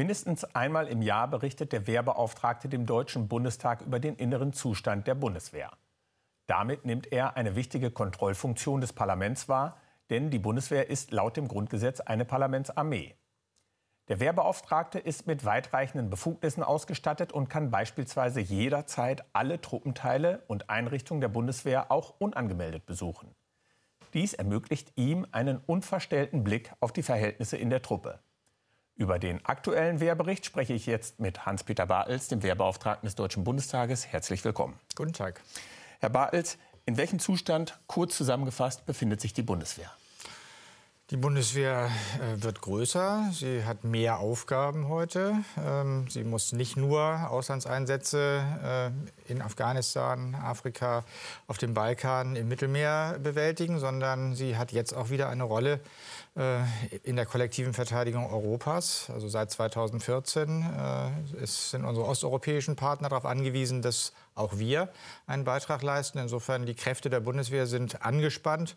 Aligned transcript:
Mindestens 0.00 0.44
einmal 0.44 0.88
im 0.88 1.02
Jahr 1.02 1.28
berichtet 1.28 1.74
der 1.74 1.86
Wehrbeauftragte 1.86 2.70
dem 2.70 2.86
Deutschen 2.86 3.28
Bundestag 3.28 3.82
über 3.82 4.00
den 4.00 4.16
inneren 4.16 4.54
Zustand 4.54 5.06
der 5.06 5.14
Bundeswehr. 5.14 5.72
Damit 6.46 6.86
nimmt 6.86 7.12
er 7.12 7.36
eine 7.36 7.54
wichtige 7.54 7.90
Kontrollfunktion 7.90 8.80
des 8.80 8.94
Parlaments 8.94 9.46
wahr, 9.46 9.76
denn 10.08 10.30
die 10.30 10.38
Bundeswehr 10.38 10.88
ist 10.88 11.10
laut 11.10 11.36
dem 11.36 11.48
Grundgesetz 11.48 12.00
eine 12.00 12.24
Parlamentsarmee. 12.24 13.14
Der 14.08 14.20
Wehrbeauftragte 14.20 14.98
ist 14.98 15.26
mit 15.26 15.44
weitreichenden 15.44 16.08
Befugnissen 16.08 16.62
ausgestattet 16.62 17.32
und 17.32 17.50
kann 17.50 17.70
beispielsweise 17.70 18.40
jederzeit 18.40 19.26
alle 19.34 19.60
Truppenteile 19.60 20.44
und 20.46 20.70
Einrichtungen 20.70 21.20
der 21.20 21.28
Bundeswehr 21.28 21.92
auch 21.92 22.14
unangemeldet 22.18 22.86
besuchen. 22.86 23.34
Dies 24.14 24.32
ermöglicht 24.32 24.94
ihm 24.96 25.26
einen 25.30 25.58
unverstellten 25.58 26.42
Blick 26.42 26.72
auf 26.80 26.94
die 26.94 27.02
Verhältnisse 27.02 27.58
in 27.58 27.68
der 27.68 27.82
Truppe. 27.82 28.20
Über 29.00 29.18
den 29.18 29.42
aktuellen 29.46 29.98
Wehrbericht 29.98 30.44
spreche 30.44 30.74
ich 30.74 30.84
jetzt 30.84 31.20
mit 31.20 31.46
Hans-Peter 31.46 31.86
Bartels, 31.86 32.28
dem 32.28 32.42
Wehrbeauftragten 32.42 33.06
des 33.06 33.14
Deutschen 33.14 33.44
Bundestages. 33.44 34.06
Herzlich 34.06 34.44
willkommen. 34.44 34.78
Guten 34.94 35.14
Tag. 35.14 35.40
Herr 36.00 36.10
Bartels, 36.10 36.58
in 36.84 36.98
welchem 36.98 37.18
Zustand, 37.18 37.78
kurz 37.86 38.14
zusammengefasst, 38.14 38.84
befindet 38.84 39.22
sich 39.22 39.32
die 39.32 39.40
Bundeswehr? 39.40 39.90
Die 41.10 41.16
Bundeswehr 41.16 41.90
äh, 42.20 42.42
wird 42.42 42.60
größer, 42.60 43.30
sie 43.32 43.64
hat 43.64 43.82
mehr 43.84 44.18
Aufgaben 44.18 44.86
heute. 44.86 45.34
Ähm, 45.58 46.06
sie 46.08 46.22
muss 46.22 46.52
nicht 46.52 46.76
nur 46.76 47.28
Auslandseinsätze 47.30 48.92
äh, 49.26 49.32
in 49.32 49.42
Afghanistan, 49.42 50.36
Afrika, 50.36 51.04
auf 51.48 51.58
dem 51.58 51.74
Balkan, 51.74 52.36
im 52.36 52.46
Mittelmeer 52.46 53.18
bewältigen, 53.18 53.80
sondern 53.80 54.36
sie 54.36 54.56
hat 54.56 54.70
jetzt 54.70 54.92
auch 54.92 55.10
wieder 55.10 55.30
eine 55.30 55.42
Rolle 55.42 55.80
in 57.02 57.16
der 57.16 57.26
kollektiven 57.26 57.74
Verteidigung 57.74 58.30
Europas. 58.32 59.10
Also 59.12 59.28
seit 59.28 59.50
2014 59.50 60.64
sind 61.44 61.84
unsere 61.84 62.06
osteuropäischen 62.06 62.76
Partner 62.76 63.08
darauf 63.10 63.26
angewiesen, 63.26 63.82
dass 63.82 64.12
auch 64.34 64.58
wir 64.58 64.88
einen 65.26 65.44
Beitrag 65.44 65.82
leisten. 65.82 66.18
Insofern 66.18 66.64
die 66.64 66.74
Kräfte 66.74 67.10
der 67.10 67.20
Bundeswehr 67.20 67.66
sind 67.66 68.02
angespannt 68.06 68.76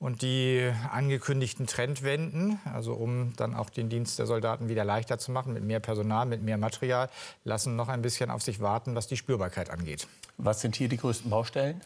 und 0.00 0.22
die 0.22 0.72
angekündigten 0.92 1.66
Trendwenden, 1.66 2.58
also 2.72 2.94
um 2.94 3.32
dann 3.36 3.54
auch 3.54 3.70
den 3.70 3.88
Dienst 3.88 4.18
der 4.18 4.26
Soldaten 4.26 4.68
wieder 4.68 4.84
leichter 4.84 5.18
zu 5.18 5.30
machen, 5.30 5.52
mit 5.52 5.62
mehr 5.62 5.80
Personal, 5.80 6.26
mit 6.26 6.42
mehr 6.42 6.58
Material, 6.58 7.10
lassen 7.44 7.76
noch 7.76 7.88
ein 7.88 8.02
bisschen 8.02 8.30
auf 8.30 8.42
sich 8.42 8.60
warten, 8.60 8.96
was 8.96 9.06
die 9.06 9.16
Spürbarkeit 9.16 9.70
angeht. 9.70 10.08
Was 10.36 10.60
sind 10.60 10.74
hier 10.74 10.88
die 10.88 10.96
größten 10.96 11.30
Baustellen? 11.30 11.80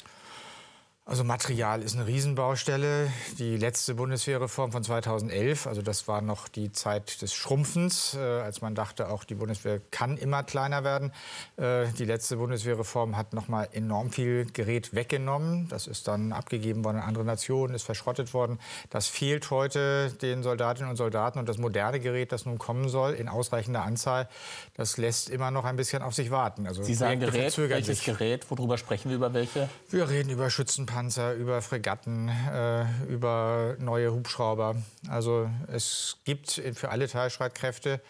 Also 1.09 1.25
Material 1.25 1.81
ist 1.81 1.97
eine 1.97 2.07
Riesenbaustelle. 2.07 3.11
Die 3.39 3.57
letzte 3.57 3.95
Bundeswehrreform 3.95 4.73
von 4.73 4.85
2011, 4.85 5.67
also 5.67 5.81
das 5.81 6.07
war 6.07 6.21
noch 6.21 6.49
die 6.49 6.71
Zeit 6.71 7.23
des 7.23 7.33
Schrumpfens, 7.33 8.13
äh, 8.13 8.19
als 8.19 8.61
man 8.61 8.75
dachte, 8.75 9.09
auch 9.09 9.25
die 9.25 9.35
Bundeswehr 9.35 9.81
kann 9.91 10.19
immer 10.19 10.43
kleiner 10.43 10.85
werden. 10.85 11.13
Äh, 11.57 11.87
die 11.99 12.05
letzte 12.05 12.37
Bundeswehrreform 12.37 13.17
hat 13.17 13.33
noch 13.33 13.49
mal 13.49 13.67
enorm 13.73 14.11
viel 14.11 14.49
Gerät 14.53 14.93
weggenommen. 14.93 15.67
Das 15.71 15.87
ist 15.87 16.09
dann 16.09 16.35
abgegeben 16.35 16.85
worden 16.85 16.99
an 16.99 17.05
andere 17.05 17.25
Nationen, 17.25 17.75
ist 17.75 17.85
verschrottet 17.85 18.35
worden. 18.35 18.59
Das 18.91 19.07
fehlt 19.07 19.51
heute 19.51 20.13
den 20.21 20.43
Soldatinnen 20.43 20.91
und 20.91 20.97
Soldaten 20.97 21.39
und 21.39 21.49
das 21.49 21.57
moderne 21.57 22.01
Gerät, 22.01 22.33
das 22.33 22.45
nun 22.45 22.59
kommen 22.59 22.91
soll, 22.91 23.15
in 23.15 23.31
ausreichender 23.31 23.83
Anzahl, 23.83 24.29
das 24.75 24.99
lässt 24.99 25.31
immer 25.31 25.51
noch 25.51 25.65
ein 25.65 25.77
bisschen 25.77 26.03
auf 26.03 26.15
sich 26.15 26.31
warten. 26.31 26.67
Also 26.67 26.83
Sie 26.83 26.93
sagen 26.93 27.19
Gerät, 27.19 27.57
welches 27.57 28.05
Gerät? 28.05 28.51
Worüber 28.51 28.77
sprechen 28.77 29.09
wir 29.09 29.17
über 29.17 29.33
welche? 29.33 29.71
Wir 29.89 30.11
reden 30.11 30.29
über 30.29 30.51
Schützenpanzer. 30.51 30.98
Panzer, 30.99 31.35
über 31.35 31.63
Fregatten, 31.63 32.29
äh, 32.29 32.85
über 33.05 33.77
neue 33.79 34.13
Hubschrauber. 34.13 34.75
Also 35.09 35.49
es 35.69 36.17
gibt 36.25 36.51
für 36.51 36.89
alle 36.89 37.07
Teilstreitkräfte 37.07 38.01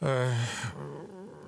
äh, 0.00 0.06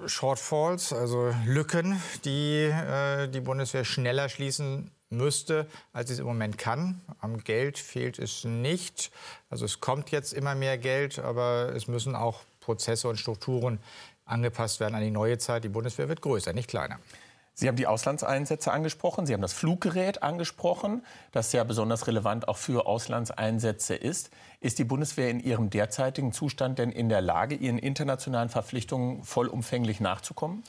Shortfalls, 0.04 0.92
also 0.92 1.34
Lücken, 1.46 2.02
die 2.26 2.64
äh, 2.64 3.28
die 3.28 3.40
Bundeswehr 3.40 3.86
schneller 3.86 4.28
schließen 4.28 4.90
müsste, 5.08 5.66
als 5.94 6.08
sie 6.08 6.14
es 6.14 6.20
im 6.20 6.26
Moment 6.26 6.58
kann. 6.58 7.00
Am 7.20 7.42
Geld 7.42 7.78
fehlt 7.78 8.18
es 8.18 8.44
nicht. 8.44 9.10
Also 9.48 9.64
es 9.64 9.80
kommt 9.80 10.10
jetzt 10.10 10.34
immer 10.34 10.54
mehr 10.54 10.76
Geld, 10.76 11.18
aber 11.18 11.72
es 11.74 11.88
müssen 11.88 12.14
auch 12.14 12.40
Prozesse 12.60 13.08
und 13.08 13.16
Strukturen 13.16 13.78
angepasst 14.26 14.80
werden 14.80 14.96
an 14.96 15.02
die 15.02 15.10
neue 15.10 15.38
Zeit. 15.38 15.64
Die 15.64 15.70
Bundeswehr 15.70 16.10
wird 16.10 16.20
größer, 16.20 16.52
nicht 16.52 16.68
kleiner. 16.68 16.98
Sie 17.54 17.68
haben 17.68 17.76
die 17.76 17.86
Auslandseinsätze 17.86 18.72
angesprochen, 18.72 19.26
Sie 19.26 19.34
haben 19.34 19.42
das 19.42 19.52
Fluggerät 19.52 20.22
angesprochen, 20.22 21.04
das 21.32 21.52
ja 21.52 21.64
besonders 21.64 22.06
relevant 22.06 22.48
auch 22.48 22.56
für 22.56 22.86
Auslandseinsätze 22.86 23.94
ist. 23.94 24.30
Ist 24.60 24.78
die 24.78 24.84
Bundeswehr 24.84 25.28
in 25.28 25.40
ihrem 25.40 25.68
derzeitigen 25.68 26.32
Zustand 26.32 26.78
denn 26.78 26.90
in 26.90 27.08
der 27.08 27.20
Lage, 27.20 27.54
ihren 27.54 27.78
internationalen 27.78 28.48
Verpflichtungen 28.48 29.22
vollumfänglich 29.22 30.00
nachzukommen? 30.00 30.64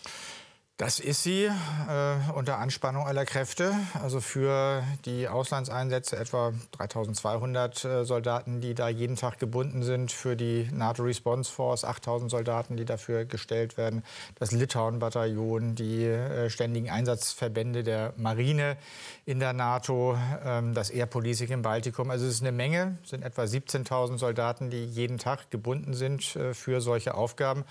Das 0.78 1.00
ist 1.00 1.22
sie 1.22 1.44
äh, 1.44 2.32
unter 2.34 2.58
Anspannung 2.58 3.06
aller 3.06 3.26
Kräfte. 3.26 3.76
Also 4.02 4.20
für 4.20 4.84
die 5.06 5.28
Auslandseinsätze 5.28 6.18
etwa 6.18 6.52
3200 6.72 7.86
äh, 7.86 8.06
Soldaten, 8.06 8.60
die 8.60 8.74
da 8.74 8.90
jeden 8.90 9.16
Tag 9.16 9.38
gebunden 9.38 9.84
sind. 9.84 10.12
Für 10.12 10.36
die 10.36 10.68
NATO 10.74 11.04
Response 11.04 11.52
Force 11.52 11.86
8000 11.86 12.32
Soldaten, 12.32 12.76
die 12.76 12.86
dafür 12.86 13.26
gestellt 13.26 13.78
werden. 13.78 14.02
Das 14.40 14.52
Litauen-Bataillon, 14.52 15.76
die 15.76 16.06
äh, 16.06 16.50
ständigen 16.50 16.90
Einsatzverbände 16.90 17.84
der 17.84 18.16
Marine 18.18 18.76
in 19.28 19.40
der 19.40 19.54
NATO, 19.54 20.18
ähm, 20.44 20.74
das 20.74 20.90
Air 20.90 21.06
Policing 21.06 21.50
im 21.50 21.62
Baltikum. 21.62 22.10
Also 22.10 22.26
es 22.26 22.34
ist 22.34 22.42
eine 22.42 22.52
Menge. 22.52 22.98
Es 23.04 23.12
sind 23.12 23.24
etwa 23.24 23.44
17.000 23.44 24.18
Soldaten, 24.18 24.72
die 24.72 24.84
jeden 24.84 25.20
Tag 25.20 25.52
gebunden 25.52 25.94
sind 25.94 26.36
äh, 26.36 26.56
für 26.56 26.82
solche 26.82 27.14
Aufgaben. 27.14 27.64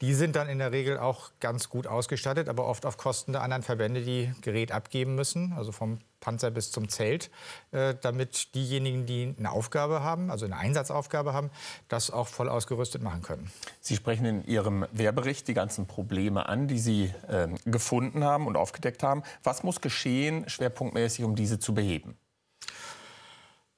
Die 0.00 0.14
sind 0.14 0.36
dann 0.36 0.48
in 0.48 0.58
der 0.58 0.72
Regel 0.72 0.96
auch 0.96 1.32
ganz 1.38 1.68
gut 1.68 1.86
ausgestattet 1.86 2.45
funktioniert, 2.46 2.48
aber 2.48 2.66
oft 2.66 2.86
auf 2.86 2.96
Kosten 2.96 3.32
der 3.32 3.42
anderen 3.42 3.62
Verbände, 3.62 4.02
die 4.02 4.32
Gerät 4.40 4.72
abgeben 4.72 5.14
müssen, 5.14 5.52
also 5.52 5.72
vom 5.72 5.98
Panzer 6.20 6.50
bis 6.50 6.70
zum 6.70 6.88
Zelt, 6.88 7.30
äh, 7.72 7.94
damit 8.00 8.54
diejenigen, 8.54 9.06
die 9.06 9.34
eine 9.38 9.50
Aufgabe 9.50 10.02
haben, 10.02 10.30
also 10.30 10.46
eine 10.46 10.56
Einsatzaufgabe 10.56 11.32
haben, 11.32 11.50
das 11.88 12.10
auch 12.10 12.26
voll 12.26 12.48
ausgerüstet 12.48 13.02
machen 13.02 13.22
können. 13.22 13.50
Sie 13.80 13.96
sprechen 13.96 14.24
in 14.24 14.44
Ihrem 14.44 14.86
Wehrbericht 14.92 15.46
die 15.48 15.54
ganzen 15.54 15.86
Probleme 15.86 16.48
an, 16.48 16.68
die 16.68 16.78
Sie 16.78 17.12
äh, 17.28 17.48
gefunden 17.64 18.24
haben 18.24 18.46
und 18.46 18.56
aufgedeckt 18.56 19.02
haben. 19.02 19.22
Was 19.44 19.62
muss 19.62 19.80
geschehen, 19.80 20.48
schwerpunktmäßig, 20.48 21.24
um 21.24 21.34
diese 21.34 21.58
zu 21.58 21.74
beheben? 21.74 22.16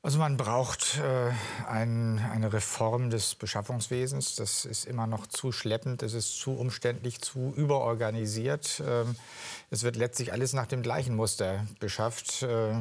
Also 0.08 0.20
man 0.20 0.38
braucht 0.38 0.98
äh, 1.00 1.70
ein, 1.70 2.18
eine 2.32 2.50
Reform 2.50 3.10
des 3.10 3.34
Beschaffungswesens. 3.34 4.36
Das 4.36 4.64
ist 4.64 4.86
immer 4.86 5.06
noch 5.06 5.26
zu 5.26 5.52
schleppend, 5.52 6.02
es 6.02 6.14
ist 6.14 6.38
zu 6.38 6.52
umständlich, 6.52 7.20
zu 7.20 7.52
überorganisiert. 7.54 8.82
Ähm, 8.88 9.16
es 9.70 9.82
wird 9.82 9.96
letztlich 9.96 10.32
alles 10.32 10.54
nach 10.54 10.66
dem 10.66 10.82
gleichen 10.82 11.14
Muster 11.14 11.66
beschafft. 11.78 12.42
Äh, 12.42 12.74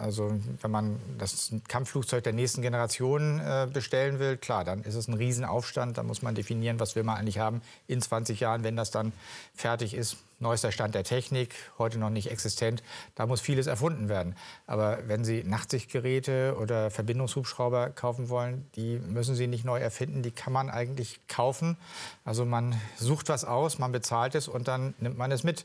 also 0.00 0.32
wenn 0.62 0.70
man 0.70 0.98
das 1.18 1.52
Kampfflugzeug 1.68 2.24
der 2.24 2.32
nächsten 2.32 2.62
Generation 2.62 3.38
äh, 3.40 3.68
bestellen 3.70 4.18
will, 4.18 4.36
klar, 4.36 4.64
dann 4.64 4.82
ist 4.82 4.94
es 4.94 5.06
ein 5.06 5.14
Riesenaufstand. 5.14 5.98
Da 5.98 6.02
muss 6.02 6.22
man 6.22 6.34
definieren, 6.34 6.80
was 6.80 6.96
will 6.96 7.02
man 7.02 7.16
eigentlich 7.16 7.38
haben 7.38 7.60
in 7.86 8.00
20 8.00 8.40
Jahren, 8.40 8.64
wenn 8.64 8.76
das 8.76 8.90
dann 8.90 9.12
fertig 9.54 9.94
ist. 9.94 10.16
Neuester 10.38 10.70
Stand 10.70 10.94
der 10.94 11.04
Technik, 11.04 11.54
heute 11.78 11.98
noch 11.98 12.10
nicht 12.10 12.30
existent. 12.30 12.82
Da 13.14 13.24
muss 13.24 13.40
vieles 13.40 13.66
erfunden 13.66 14.10
werden. 14.10 14.36
Aber 14.66 14.98
wenn 15.06 15.24
Sie 15.24 15.42
Nachtsichtgeräte 15.42 16.56
oder 16.60 16.90
Verbindungshubschrauber 16.90 17.88
kaufen 17.88 18.28
wollen, 18.28 18.66
die 18.76 18.98
müssen 18.98 19.34
Sie 19.34 19.46
nicht 19.46 19.64
neu 19.64 19.78
erfinden. 19.78 20.22
Die 20.22 20.32
kann 20.32 20.52
man 20.52 20.68
eigentlich 20.68 21.20
kaufen. 21.26 21.78
Also 22.26 22.44
man 22.44 22.78
sucht 22.96 23.30
was 23.30 23.46
aus, 23.46 23.78
man 23.78 23.92
bezahlt 23.92 24.34
es 24.34 24.46
und 24.46 24.68
dann 24.68 24.92
nimmt 24.98 25.16
man 25.16 25.32
es 25.32 25.42
mit. 25.42 25.64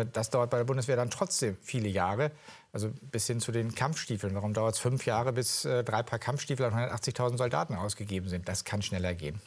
Äh, 0.00 0.06
das 0.12 0.30
dauert 0.30 0.50
bei 0.50 0.58
der 0.58 0.64
Bundeswehr 0.64 0.96
dann 0.96 1.10
trotzdem 1.10 1.56
viele 1.62 1.88
Jahre. 1.88 2.32
Also 2.72 2.90
bis 3.10 3.26
hin 3.26 3.40
zu 3.40 3.52
den 3.52 3.74
Kampfstiefeln. 3.74 4.34
Warum 4.34 4.52
dauert 4.52 4.74
es 4.74 4.80
fünf 4.80 5.06
Jahre, 5.06 5.32
bis 5.32 5.64
äh, 5.64 5.82
drei 5.82 6.02
Paar 6.02 6.18
Kampfstiefel 6.18 6.66
an 6.66 6.74
180.000 6.74 7.38
Soldaten 7.38 7.74
ausgegeben 7.74 8.28
sind? 8.28 8.48
Das 8.48 8.64
kann 8.64 8.82
schneller 8.82 9.14
gehen. 9.14 9.40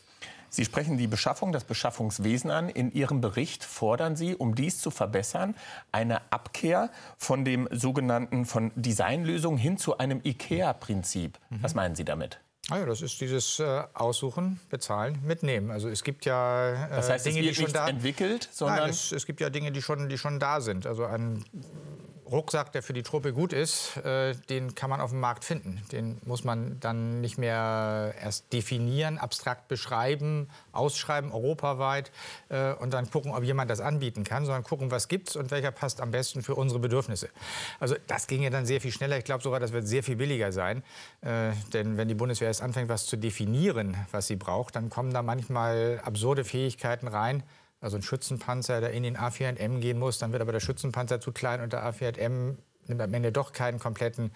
Sie 0.49 0.65
sprechen 0.65 0.97
die 0.97 1.07
Beschaffung, 1.07 1.51
das 1.51 1.63
Beschaffungswesen 1.63 2.49
an. 2.49 2.69
In 2.69 2.91
Ihrem 2.91 3.21
Bericht 3.21 3.63
fordern 3.63 4.15
Sie, 4.15 4.35
um 4.35 4.55
dies 4.55 4.81
zu 4.81 4.89
verbessern, 4.89 5.55
eine 5.91 6.31
Abkehr 6.31 6.89
von 7.17 7.45
dem 7.45 7.67
sogenannten 7.71 8.45
von 8.45 8.71
Designlösungen 8.75 9.59
hin 9.59 9.77
zu 9.77 9.99
einem 9.99 10.21
IKEA-Prinzip. 10.23 11.37
Mhm. 11.49 11.63
Was 11.63 11.75
meinen 11.75 11.95
Sie 11.95 12.03
damit? 12.03 12.39
Ah 12.69 12.77
ja, 12.77 12.85
das 12.85 13.01
ist 13.01 13.19
dieses 13.19 13.59
äh, 13.59 13.83
Aussuchen, 13.93 14.59
Bezahlen, 14.69 15.19
Mitnehmen. 15.25 15.71
Also 15.71 15.89
es 15.89 16.03
gibt 16.03 16.25
ja 16.25 16.85
äh, 16.85 16.89
das 16.89 17.09
heißt, 17.09 17.25
Dinge, 17.25 17.41
die 17.41 17.55
schon 17.55 17.73
da 17.73 17.87
entwickelt, 17.87 18.47
sondern 18.51 18.79
Nein, 18.79 18.89
es, 18.89 19.11
es, 19.11 19.25
gibt 19.25 19.41
ja 19.41 19.49
Dinge, 19.49 19.71
die 19.71 19.81
schon, 19.81 20.07
die 20.07 20.17
schon 20.17 20.39
da 20.39 20.61
sind. 20.61 20.85
Also 20.85 21.05
ein 21.05 21.43
Rucksack, 22.31 22.71
der 22.71 22.83
für 22.83 22.93
die 22.93 23.03
Truppe 23.03 23.33
gut 23.33 23.53
ist, 23.53 23.97
äh, 23.97 24.35
den 24.49 24.75
kann 24.75 24.89
man 24.89 25.01
auf 25.01 25.11
dem 25.11 25.19
Markt 25.19 25.43
finden. 25.43 25.81
Den 25.91 26.19
muss 26.25 26.43
man 26.43 26.79
dann 26.79 27.21
nicht 27.21 27.37
mehr 27.37 28.13
erst 28.21 28.53
definieren, 28.53 29.17
abstrakt 29.17 29.67
beschreiben, 29.67 30.49
ausschreiben, 30.71 31.31
europaweit 31.31 32.11
äh, 32.49 32.73
und 32.73 32.93
dann 32.93 33.09
gucken, 33.09 33.31
ob 33.31 33.43
jemand 33.43 33.69
das 33.69 33.81
anbieten 33.81 34.23
kann, 34.23 34.45
sondern 34.45 34.63
gucken, 34.63 34.91
was 34.91 35.07
gibt's 35.07 35.35
und 35.35 35.51
welcher 35.51 35.71
passt 35.71 36.01
am 36.01 36.11
besten 36.11 36.43
für 36.43 36.55
unsere 36.55 36.79
Bedürfnisse. 36.79 37.29
Also 37.79 37.95
das 38.07 38.27
ginge 38.27 38.49
dann 38.49 38.65
sehr 38.65 38.81
viel 38.81 38.91
schneller. 38.91 39.17
Ich 39.17 39.25
glaube 39.25 39.43
sogar, 39.43 39.59
das 39.59 39.71
wird 39.71 39.87
sehr 39.87 40.03
viel 40.03 40.15
billiger 40.15 40.51
sein. 40.51 40.83
Äh, 41.21 41.51
denn 41.73 41.97
wenn 41.97 42.07
die 42.07 42.15
Bundeswehr 42.15 42.47
erst 42.47 42.61
anfängt, 42.61 42.89
was 42.89 43.05
zu 43.05 43.17
definieren, 43.17 43.97
was 44.11 44.27
sie 44.27 44.35
braucht, 44.35 44.75
dann 44.75 44.89
kommen 44.89 45.13
da 45.13 45.21
manchmal 45.23 45.99
absurde 46.03 46.43
Fähigkeiten 46.43 47.07
rein, 47.07 47.43
also 47.81 47.97
ein 47.97 48.03
Schützenpanzer, 48.03 48.81
der 48.81 48.91
in 48.91 49.03
den 49.03 49.17
A4M 49.17 49.79
gehen 49.79 49.99
muss, 49.99 50.19
dann 50.19 50.31
wird 50.31 50.41
aber 50.41 50.51
der 50.51 50.59
Schützenpanzer 50.59 51.21
zu 51.21 51.31
klein 51.31 51.61
und 51.61 51.73
der 51.73 51.83
A4M 51.83 52.57
nimmt 52.87 53.01
am 53.01 53.13
Ende 53.13 53.31
doch 53.31 53.53
keinen 53.53 53.79
kompletten 53.79 54.31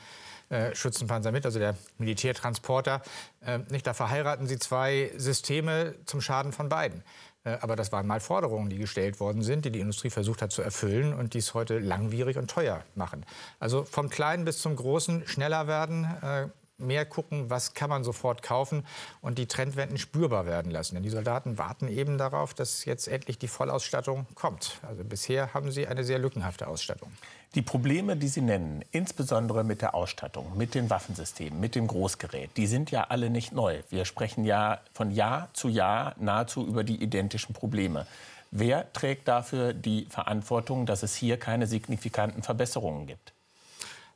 äh, 0.50 0.74
Schützenpanzer 0.76 1.32
mit, 1.32 1.46
also 1.46 1.60
der 1.60 1.76
Militärtransporter. 1.98 3.02
Äh, 3.46 3.60
nicht, 3.70 3.86
da 3.88 3.94
verheiraten 3.94 4.48
sie 4.48 4.60
zwei 4.60 5.12
Systeme 5.18 5.96
zum 6.06 6.22
Schaden 6.22 6.52
von 6.52 6.70
beiden. 6.70 7.04
Äh, 7.44 7.58
aber 7.62 7.76
das 7.76 7.92
waren 7.92 8.08
mal 8.08 8.20
Forderungen, 8.20 8.70
die 8.70 8.78
gestellt 8.78 9.20
worden 9.20 9.42
sind, 9.42 9.66
die 9.66 9.72
die 9.72 9.80
Industrie 9.80 10.10
versucht 10.10 10.42
hat 10.42 10.52
zu 10.52 10.62
erfüllen 10.62 11.14
und 11.14 11.34
die 11.34 11.40
es 11.40 11.54
heute 11.54 11.80
langwierig 11.80 12.38
und 12.38 12.50
teuer 12.50 12.84
machen. 12.96 13.26
Also 13.60 13.84
vom 13.84 14.10
Kleinen 14.10 14.46
bis 14.46 14.60
zum 14.60 14.76
Großen 14.76 15.28
schneller 15.28 15.68
werden, 15.68 16.06
äh, 16.22 16.48
mehr 16.84 17.06
gucken, 17.06 17.50
was 17.50 17.74
kann 17.74 17.90
man 17.90 18.04
sofort 18.04 18.42
kaufen 18.42 18.86
und 19.22 19.38
die 19.38 19.48
Trendwenden 19.48 19.98
spürbar 19.98 20.46
werden 20.46 20.72
lassen. 20.72 20.96
Denn 20.96 21.04
die 21.04 21.10
Soldaten 21.10 21.58
warten 21.58 21.88
eben 21.88 22.18
darauf, 22.18 22.54
dass 22.54 22.86
jetzt 22.86 23.08
endlich 23.08 23.40
die 23.40 23.48
Vollausstattung 23.48 24.28
kommt. 24.36 24.80
Also 24.88 25.04
bisher 25.04 25.54
haben 25.54 25.72
sie 25.72 25.88
eine 25.88 26.04
sehr 26.04 26.20
lückenhafte 26.20 26.68
Ausstattung. 26.68 27.12
Die 27.56 27.62
Probleme, 27.62 28.18
die 28.18 28.30
Sie 28.30 28.42
nennen, 28.42 28.84
insbesondere 28.92 29.64
mit 29.64 29.84
der 29.84 29.94
Ausstattung, 29.94 30.58
mit 30.58 30.74
den 30.74 30.90
Waffensystemen, 30.90 31.60
mit 31.60 31.76
dem 31.76 31.86
Großgerät, 31.86 32.50
die 32.58 32.66
sind 32.66 32.90
ja 32.90 33.04
alle 33.10 33.30
nicht 33.30 33.52
neu. 33.52 33.84
Wir 33.92 34.06
sprechen 34.06 34.44
ja 34.44 34.80
von 34.92 35.12
Jahr 35.12 35.50
zu 35.54 35.68
Jahr 35.68 36.16
nahezu 36.18 36.66
über 36.66 36.84
die 36.84 37.04
identischen 37.04 37.54
Probleme. 37.54 38.08
Wer 38.50 38.92
trägt 38.94 39.28
dafür 39.28 39.74
die 39.74 40.06
Verantwortung, 40.10 40.88
dass 40.88 41.04
es 41.04 41.16
hier 41.16 41.38
keine 41.38 41.68
signifikanten 41.68 42.42
Verbesserungen 42.42 43.06
gibt? 43.06 43.34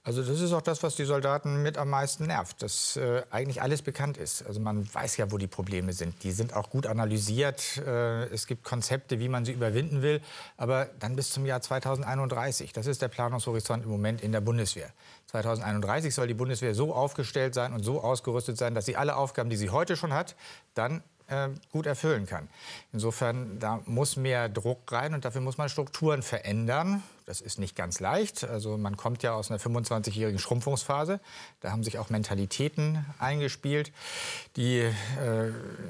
Also 0.07 0.24
das 0.24 0.39
ist 0.39 0.54
auch 0.54 0.62
das, 0.62 0.83
was 0.83 0.95
die 0.95 1.04
Soldaten 1.04 1.62
mit 1.62 1.77
am 1.77 1.89
meisten 1.89 2.27
nervt, 2.27 2.62
dass 2.62 2.95
äh, 2.95 3.24
eigentlich 3.30 3.62
alles 3.62 3.81
bekannt 3.81 4.15
ist. 4.15 4.42
Also 4.48 4.62
man 4.62 4.88
weiß 4.94 5.18
ja, 5.18 5.33
wo 5.33 5.38
die 5.38 5.48
Probleme 5.48 5.92
sind. 5.92 6.24
Die 6.24 6.31
sind 6.31 6.54
auch 6.54 6.69
gut 6.69 6.88
analysiert. 6.88 7.81
Äh, 7.86 8.24
es 8.27 8.48
gibt 8.48 8.63
Konzepte, 8.63 9.19
wie 9.19 9.27
man 9.27 9.44
sie 9.44 9.51
überwinden 9.51 10.01
will. 10.01 10.21
Aber 10.56 10.86
dann 11.00 11.18
bis 11.18 11.31
zum 11.31 11.45
Jahr 11.45 11.59
2031. 11.59 12.71
Das 12.71 12.88
ist 12.88 13.01
der 13.01 13.09
Planungshorizont 13.09 13.83
im 13.83 13.89
Moment 13.89 14.21
in 14.21 14.31
der 14.31 14.39
Bundeswehr. 14.39 14.94
2031 15.25 16.15
soll 16.15 16.27
die 16.27 16.33
Bundeswehr 16.33 16.74
so 16.74 16.95
aufgestellt 16.95 17.54
sein 17.54 17.74
und 17.74 17.83
so 17.83 18.01
ausgerüstet 18.01 18.57
sein, 18.57 18.75
dass 18.75 18.86
sie 18.86 18.95
alle 18.95 19.18
Aufgaben, 19.18 19.50
die 19.50 19.57
sie 19.57 19.71
heute 19.71 19.98
schon 19.98 20.13
hat, 20.13 20.38
dann 20.74 21.04
äh, 21.27 21.50
gut 21.74 21.86
erfüllen 21.86 22.27
kann. 22.27 22.48
Insofern, 22.94 23.59
da 23.59 23.81
muss 23.86 24.15
mehr 24.15 24.48
Druck 24.48 24.89
rein 24.89 25.13
und 25.13 25.25
dafür 25.25 25.42
muss 25.42 25.57
man 25.57 25.68
Strukturen 25.68 26.21
verändern. 26.21 27.04
Das 27.27 27.41
ist 27.41 27.59
nicht 27.59 27.75
ganz 27.75 28.00
leicht. 28.00 28.45
Also 28.45 28.77
man 28.77 28.95
kommt 28.95 29.21
ja 29.21 29.33
aus 29.33 29.51
einer 29.51 29.59
25-jährigen 29.59 30.39
Schrumpfungsphase. 30.39 31.19
Da 31.59 31.71
haben 31.71 31.83
sich 31.83 32.00
auch 32.00 32.09
Mentalitäten 32.09 33.06
eingespielt, 33.19 33.91
die 34.56 34.77
äh, 34.77 34.94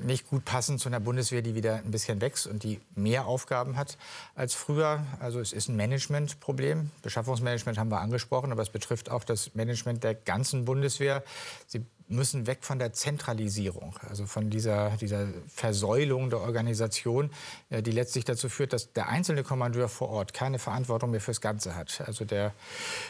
nicht 0.02 0.28
gut 0.28 0.46
passen 0.46 0.80
zu 0.80 0.90
einer 0.90 1.00
Bundeswehr, 1.00 1.44
die 1.44 1.54
wieder 1.54 1.76
ein 1.76 1.92
bisschen 1.92 2.22
wächst 2.22 2.48
und 2.48 2.64
die 2.64 2.80
mehr 2.96 3.28
Aufgaben 3.28 3.78
hat 3.78 4.00
als 4.34 4.56
früher. 4.56 5.06
Also 5.20 5.40
es 5.40 5.54
ist 5.54 5.70
ein 5.70 5.76
Managementproblem. 5.76 6.90
Beschaffungsmanagement 7.04 7.78
haben 7.78 7.92
wir 7.92 8.02
angesprochen, 8.02 8.52
aber 8.52 8.64
es 8.64 8.72
betrifft 8.72 9.12
auch 9.12 9.24
das 9.24 9.54
Management 9.54 10.04
der 10.04 10.16
ganzen 10.16 10.66
Bundeswehr. 10.66 11.24
Sie 11.68 11.86
müssen 12.08 12.48
weg 12.48 12.60
von 12.62 12.80
der 12.80 12.94
Zentralisierung, 12.94 13.96
also 14.08 14.26
von 14.26 14.50
dieser, 14.50 14.92
dieser 14.92 15.28
Versäulung 15.48 16.30
der 16.30 16.40
Organisation, 16.40 17.32
äh, 17.70 17.82
die 17.82 17.92
letztlich 17.92 18.26
dazu 18.26 18.50
führt, 18.50 18.74
dass 18.74 18.94
der 18.94 19.10
einzelne 19.10 19.44
Kommandeur 19.44 19.90
vor 19.90 20.10
Ort 20.10 20.34
keine 20.34 20.60
Verantwortung 20.60 21.12
mehr 21.12 21.22
fürs 21.22 21.42
Ganze 21.42 21.76
hat. 21.76 22.02
Also 22.06 22.26
der 22.26 22.54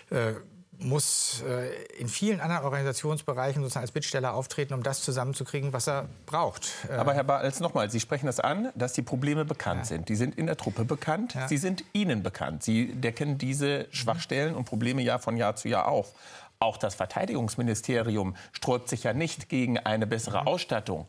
äh, 0.09 0.33
muss 0.79 1.43
äh, 1.47 1.71
in 1.99 2.07
vielen 2.07 2.39
anderen 2.39 2.63
Organisationsbereichen 2.63 3.61
sozusagen 3.61 3.83
als 3.83 3.91
Bittsteller 3.91 4.33
auftreten, 4.33 4.73
um 4.73 4.83
das 4.83 5.01
zusammenzukriegen, 5.01 5.73
was 5.73 5.87
er 5.87 6.07
braucht. 6.25 6.71
Äh, 6.89 6.93
Aber 6.93 7.13
Herr 7.13 7.23
Balz, 7.23 7.59
nochmal, 7.59 7.89
Sie 7.89 7.99
sprechen 7.99 8.27
das 8.27 8.39
an, 8.39 8.69
dass 8.75 8.93
die 8.93 9.01
Probleme 9.01 9.45
bekannt 9.45 9.81
ja. 9.81 9.85
sind. 9.85 10.09
Die 10.09 10.15
sind 10.15 10.37
in 10.37 10.45
der 10.45 10.57
Truppe 10.57 10.85
bekannt, 10.85 11.33
ja. 11.33 11.47
sie 11.47 11.57
sind 11.57 11.83
Ihnen 11.93 12.21
bekannt. 12.21 12.63
Sie 12.63 12.93
decken 12.93 13.37
diese 13.37 13.87
Schwachstellen 13.91 14.55
und 14.55 14.65
Probleme 14.65 15.01
ja 15.01 15.17
von 15.17 15.37
Jahr 15.37 15.55
zu 15.55 15.67
Jahr 15.67 15.87
auf. 15.87 16.13
Auch 16.59 16.77
das 16.77 16.95
Verteidigungsministerium 16.95 18.35
sträubt 18.51 18.89
sich 18.89 19.03
ja 19.03 19.13
nicht 19.13 19.49
gegen 19.49 19.77
eine 19.77 20.07
bessere 20.07 20.41
mhm. 20.41 20.47
Ausstattung. 20.47 21.05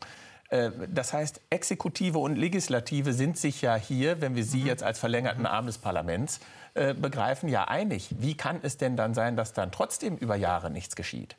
Äh, 0.49 0.71
das 0.87 1.13
heißt, 1.13 1.41
Exekutive 1.49 2.19
und 2.19 2.35
Legislative 2.35 3.13
sind 3.13 3.37
sich 3.37 3.61
ja 3.61 3.75
hier, 3.75 4.21
wenn 4.21 4.35
wir 4.35 4.43
Sie 4.43 4.61
mhm. 4.61 4.67
jetzt 4.67 4.83
als 4.83 4.99
verlängerten 4.99 5.45
Arm 5.45 5.65
des 5.65 5.77
Parlaments 5.77 6.39
äh, 6.75 6.93
begreifen, 6.93 7.49
ja 7.49 7.67
einig. 7.67 8.09
Wie 8.19 8.35
kann 8.35 8.59
es 8.61 8.77
denn 8.77 8.95
dann 8.95 9.13
sein, 9.13 9.35
dass 9.35 9.53
dann 9.53 9.71
trotzdem 9.71 10.17
über 10.17 10.35
Jahre 10.35 10.69
nichts 10.69 10.95
geschieht? 10.95 11.35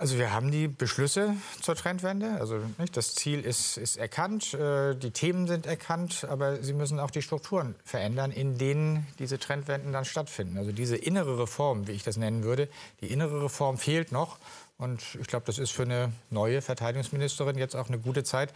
Also 0.00 0.16
wir 0.16 0.32
haben 0.32 0.52
die 0.52 0.68
Beschlüsse 0.68 1.34
zur 1.60 1.74
Trendwende. 1.74 2.36
Also 2.38 2.60
nicht, 2.78 2.96
das 2.96 3.16
Ziel 3.16 3.40
ist, 3.40 3.76
ist 3.76 3.96
erkannt, 3.96 4.54
äh, 4.54 4.94
die 4.94 5.10
Themen 5.10 5.48
sind 5.48 5.66
erkannt, 5.66 6.24
aber 6.30 6.62
sie 6.62 6.72
müssen 6.72 7.00
auch 7.00 7.10
die 7.10 7.20
Strukturen 7.20 7.74
verändern, 7.82 8.30
in 8.30 8.58
denen 8.58 9.08
diese 9.18 9.40
Trendwenden 9.40 9.92
dann 9.92 10.04
stattfinden. 10.04 10.56
Also 10.56 10.70
diese 10.70 10.96
innere 10.96 11.40
Reform, 11.40 11.88
wie 11.88 11.92
ich 11.92 12.04
das 12.04 12.16
nennen 12.16 12.44
würde, 12.44 12.68
die 13.00 13.08
innere 13.08 13.42
Reform 13.42 13.76
fehlt 13.76 14.12
noch. 14.12 14.38
Und 14.80 15.02
ich 15.20 15.26
glaube, 15.26 15.44
das 15.44 15.58
ist 15.58 15.72
für 15.72 15.82
eine 15.82 16.12
neue 16.30 16.62
Verteidigungsministerin 16.62 17.58
jetzt 17.58 17.74
auch 17.74 17.88
eine 17.88 17.98
gute 17.98 18.22
Zeit, 18.22 18.52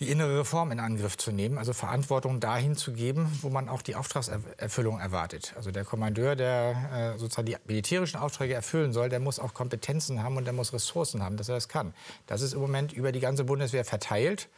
die 0.00 0.08
innere 0.10 0.40
Reform 0.40 0.72
in 0.72 0.80
Angriff 0.80 1.18
zu 1.18 1.32
nehmen, 1.32 1.58
also 1.58 1.74
Verantwortung 1.74 2.40
dahin 2.40 2.76
zu 2.76 2.94
geben, 2.94 3.30
wo 3.42 3.50
man 3.50 3.68
auch 3.68 3.82
die 3.82 3.94
Auftragserfüllung 3.94 5.00
erwartet. 5.00 5.52
Also 5.56 5.70
der 5.70 5.84
Kommandeur, 5.84 6.34
der 6.34 7.14
äh, 7.14 7.18
sozusagen 7.18 7.44
die 7.44 7.56
militärischen 7.66 8.16
Aufträge 8.16 8.54
erfüllen 8.54 8.94
soll, 8.94 9.10
der 9.10 9.20
muss 9.20 9.38
auch 9.38 9.52
Kompetenzen 9.52 10.22
haben 10.22 10.38
und 10.38 10.46
der 10.46 10.54
muss 10.54 10.72
Ressourcen 10.72 11.22
haben, 11.22 11.36
dass 11.36 11.50
er 11.50 11.56
das 11.56 11.68
kann. 11.68 11.92
Das 12.26 12.40
ist 12.40 12.54
im 12.54 12.60
Moment 12.60 12.94
über 12.94 13.12
die 13.12 13.20
ganze 13.20 13.44
Bundeswehr 13.44 13.84
verteilt, 13.84 14.48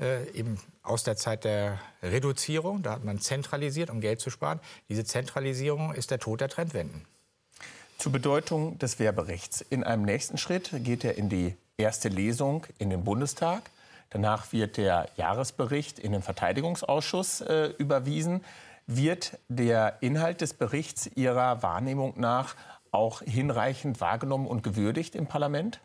äh, 0.00 0.28
eben 0.32 0.58
aus 0.82 1.04
der 1.04 1.16
Zeit 1.16 1.44
der 1.44 1.78
Reduzierung. 2.02 2.82
Da 2.82 2.94
hat 2.94 3.04
man 3.04 3.20
zentralisiert, 3.20 3.90
um 3.90 4.00
Geld 4.00 4.20
zu 4.20 4.28
sparen. 4.28 4.58
Diese 4.88 5.04
Zentralisierung 5.04 5.94
ist 5.94 6.10
der 6.10 6.18
Tod 6.18 6.40
der 6.40 6.48
Trendwenden. 6.48 7.06
Zur 7.98 8.12
Bedeutung 8.12 8.78
des 8.78 9.00
Wehrberichts. 9.00 9.60
In 9.60 9.82
einem 9.82 10.04
nächsten 10.04 10.38
Schritt 10.38 10.70
geht 10.84 11.02
er 11.02 11.18
in 11.18 11.28
die 11.28 11.56
erste 11.76 12.08
Lesung 12.08 12.64
in 12.78 12.90
den 12.90 13.02
Bundestag. 13.02 13.72
Danach 14.10 14.52
wird 14.52 14.76
der 14.76 15.08
Jahresbericht 15.16 15.98
in 15.98 16.12
den 16.12 16.22
Verteidigungsausschuss 16.22 17.40
äh, 17.40 17.72
überwiesen. 17.76 18.44
Wird 18.86 19.36
der 19.48 19.96
Inhalt 20.00 20.42
des 20.42 20.54
Berichts 20.54 21.10
Ihrer 21.16 21.64
Wahrnehmung 21.64 22.14
nach 22.20 22.54
auch 22.92 23.20
hinreichend 23.22 24.00
wahrgenommen 24.00 24.46
und 24.46 24.62
gewürdigt 24.62 25.16
im 25.16 25.26
Parlament? 25.26 25.80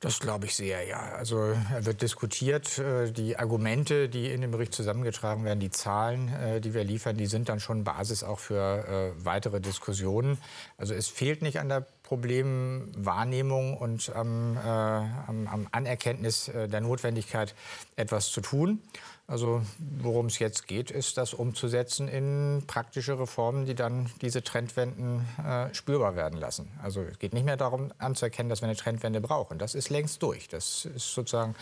Das 0.00 0.20
glaube 0.20 0.44
ich 0.44 0.54
sehr, 0.54 0.84
ja. 0.84 1.14
Also 1.14 1.38
er 1.38 1.86
wird 1.86 2.02
diskutiert. 2.02 2.78
Äh, 2.78 3.12
die 3.12 3.38
Argumente, 3.38 4.10
die 4.10 4.30
in 4.30 4.42
dem 4.42 4.50
Bericht 4.50 4.74
zusammengetragen 4.74 5.42
werden, 5.44 5.58
die 5.58 5.70
Zahlen, 5.70 6.28
äh, 6.28 6.60
die 6.60 6.74
wir 6.74 6.84
liefern, 6.84 7.16
die 7.16 7.26
sind 7.26 7.48
dann 7.48 7.60
schon 7.60 7.82
Basis 7.82 8.22
auch 8.22 8.38
für 8.38 9.14
äh, 9.16 9.24
weitere 9.24 9.58
Diskussionen. 9.58 10.36
Also 10.76 10.92
es 10.92 11.08
fehlt 11.08 11.40
nicht 11.40 11.60
an 11.60 11.70
der 11.70 11.86
Problemwahrnehmung 12.06 13.76
und 13.76 14.14
am, 14.14 14.56
am, 14.56 15.46
am 15.46 15.66
Anerkenntnis 15.72 16.50
der 16.54 16.80
Notwendigkeit, 16.80 17.54
etwas 17.96 18.30
zu 18.30 18.40
tun. 18.40 18.80
Also 19.28 19.60
worum 19.78 20.26
es 20.26 20.38
jetzt 20.38 20.68
geht, 20.68 20.92
ist 20.92 21.16
das 21.16 21.34
umzusetzen 21.34 22.06
in 22.06 22.62
praktische 22.68 23.18
Reformen, 23.18 23.66
die 23.66 23.74
dann 23.74 24.08
diese 24.22 24.44
Trendwenden 24.44 25.26
äh, 25.44 25.74
spürbar 25.74 26.14
werden 26.14 26.38
lassen. 26.38 26.70
Also 26.80 27.02
es 27.02 27.18
geht 27.18 27.34
nicht 27.34 27.44
mehr 27.44 27.56
darum 27.56 27.90
anzuerkennen, 27.98 28.48
dass 28.48 28.60
wir 28.60 28.68
eine 28.68 28.76
Trendwende 28.76 29.20
brauchen. 29.20 29.58
Das 29.58 29.74
ist 29.74 29.90
längst 29.90 30.22
durch. 30.22 30.46
Das 30.48 30.84
ist 30.84 31.12
sozusagen 31.12 31.52
äh, 31.52 31.56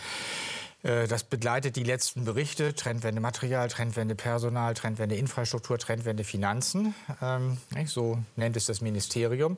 das 0.84 1.24
begleitet 1.24 1.76
die 1.76 1.82
letzten 1.82 2.24
Berichte, 2.24 2.74
Trendwende 2.74 3.20
Material, 3.20 3.68
Trendwende 3.68 4.14
Personal, 4.14 4.74
Trendwende 4.74 5.16
Infrastruktur, 5.16 5.78
Trendwende 5.78 6.24
Finanzen. 6.24 6.94
Ähm, 7.22 7.56
so 7.86 8.18
nennt 8.36 8.56
es 8.56 8.66
das 8.66 8.82
Ministerium. 8.82 9.56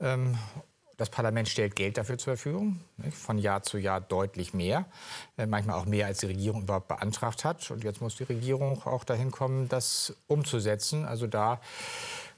Ähm, 0.00 0.36
das 0.96 1.10
Parlament 1.10 1.48
stellt 1.48 1.76
Geld 1.76 1.98
dafür 1.98 2.18
zur 2.18 2.36
Verfügung, 2.36 2.80
von 3.10 3.38
Jahr 3.38 3.62
zu 3.62 3.78
Jahr 3.78 4.00
deutlich 4.00 4.54
mehr, 4.54 4.86
äh, 5.36 5.46
manchmal 5.46 5.78
auch 5.78 5.86
mehr, 5.86 6.06
als 6.06 6.18
die 6.18 6.26
Regierung 6.26 6.62
überhaupt 6.62 6.88
beantragt 6.88 7.44
hat. 7.44 7.70
Und 7.70 7.84
jetzt 7.84 8.00
muss 8.00 8.16
die 8.16 8.24
Regierung 8.24 8.82
auch 8.84 9.04
dahin 9.04 9.30
kommen, 9.30 9.68
das 9.68 10.14
umzusetzen. 10.26 11.04
Also 11.04 11.26
da 11.26 11.60